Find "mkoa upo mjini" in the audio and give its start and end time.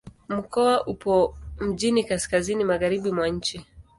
0.29-2.03